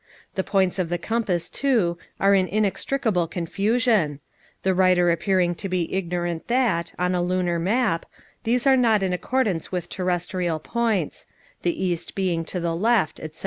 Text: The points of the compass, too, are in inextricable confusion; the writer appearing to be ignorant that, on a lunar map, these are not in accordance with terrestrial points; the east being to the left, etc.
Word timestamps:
The 0.33 0.43
points 0.43 0.79
of 0.79 0.89
the 0.89 0.97
compass, 0.97 1.47
too, 1.47 1.95
are 2.19 2.33
in 2.33 2.47
inextricable 2.47 3.27
confusion; 3.27 4.19
the 4.63 4.73
writer 4.73 5.11
appearing 5.11 5.53
to 5.53 5.69
be 5.69 5.93
ignorant 5.93 6.47
that, 6.47 6.91
on 6.97 7.13
a 7.13 7.21
lunar 7.21 7.59
map, 7.59 8.07
these 8.43 8.65
are 8.65 8.75
not 8.75 9.03
in 9.03 9.13
accordance 9.13 9.71
with 9.71 9.89
terrestrial 9.89 10.57
points; 10.57 11.27
the 11.61 11.85
east 11.85 12.15
being 12.15 12.43
to 12.45 12.59
the 12.59 12.75
left, 12.75 13.19
etc. 13.19 13.39